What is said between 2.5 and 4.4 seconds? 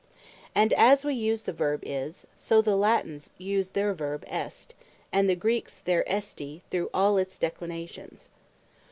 the Latines use their Verbe